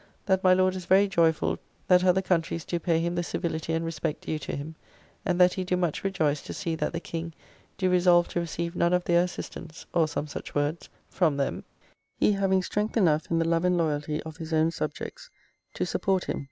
That 0.25 0.43
my 0.43 0.51
Lord 0.55 0.73
is 0.75 0.85
very 0.85 1.07
joyful 1.07 1.59
that 1.87 2.03
other 2.03 2.23
countries 2.23 2.65
do 2.65 2.79
pay 2.79 2.99
him 2.99 3.13
the 3.13 3.21
civility 3.21 3.71
and 3.73 3.85
respect 3.85 4.21
due 4.21 4.39
to 4.39 4.55
him; 4.55 4.73
and 5.27 5.39
that 5.39 5.53
he 5.53 5.63
do 5.63 5.77
much 5.77 6.03
rejoice 6.03 6.41
to 6.41 6.55
see 6.55 6.73
that 6.73 6.91
the 6.91 6.99
King 6.99 7.33
do 7.77 7.87
resolve 7.87 8.27
to 8.29 8.39
receive 8.39 8.75
none 8.75 8.93
of 8.93 9.03
their 9.03 9.21
assistance 9.23 9.85
(or 9.93 10.07
some 10.07 10.25
such 10.25 10.55
words), 10.55 10.89
from 11.07 11.37
them, 11.37 11.65
he 12.19 12.31
having 12.31 12.63
strength 12.63 12.97
enough 12.97 13.29
in 13.29 13.37
the 13.37 13.47
love 13.47 13.63
and 13.63 13.77
loyalty 13.77 14.23
of 14.23 14.37
his 14.37 14.51
own 14.53 14.71
subjects 14.71 15.29
to 15.75 15.85
support 15.85 16.23
him. 16.23 16.39